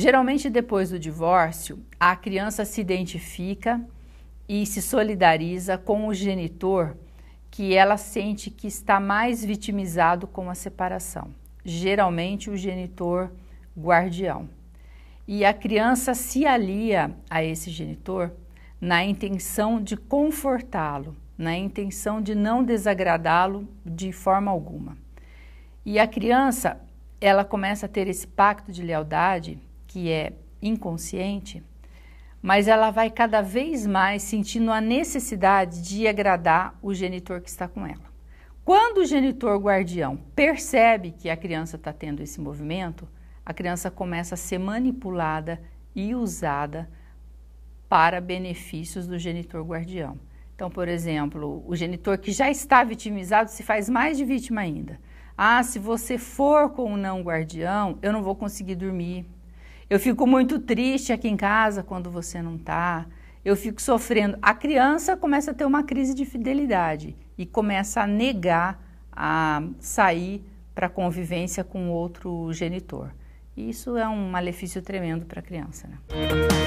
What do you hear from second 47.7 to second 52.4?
para benefícios do genitor guardião. Então, por exemplo, o genitor que